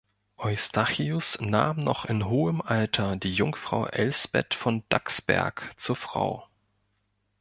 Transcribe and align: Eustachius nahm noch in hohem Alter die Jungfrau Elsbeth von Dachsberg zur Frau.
Eustachius 0.37 1.39
nahm 1.41 1.83
noch 1.83 2.05
in 2.05 2.27
hohem 2.27 2.59
Alter 2.63 3.17
die 3.17 3.31
Jungfrau 3.35 3.85
Elsbeth 3.85 4.55
von 4.55 4.81
Dachsberg 4.89 5.73
zur 5.77 5.95
Frau. 5.95 6.47